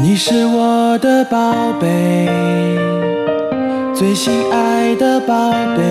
[0.00, 2.28] 你是我的宝贝，
[3.92, 5.82] 最心爱的宝贝，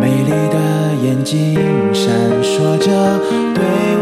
[0.00, 0.58] 美丽的
[1.02, 1.54] 眼睛
[1.94, 2.12] 闪
[2.42, 2.86] 烁着
[3.54, 3.62] 对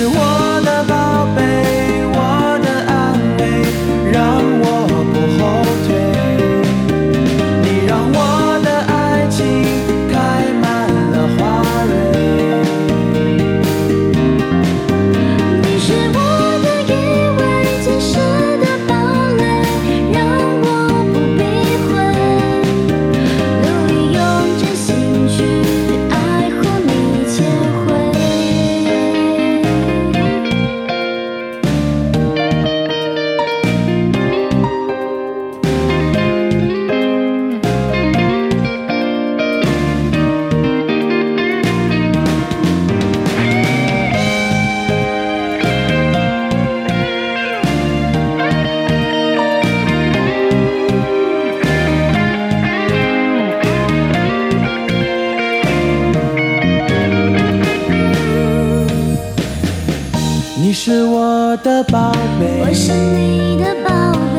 [0.00, 0.49] 是我。
[60.80, 64.29] 你是我的宝贝，我是你的宝贝。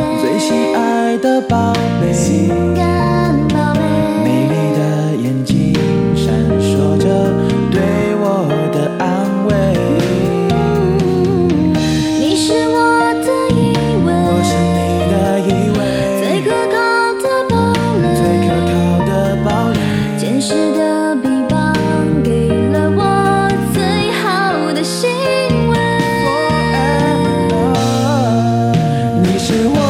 [29.51, 29.80] to